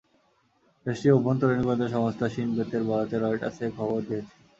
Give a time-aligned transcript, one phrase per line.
[0.85, 4.33] দেশটির অভ্যন্তরীণ গোয়েন্দা সংস্থা শিন বেতের বরাতে রয়টার্স এ খবর দিয়েছে।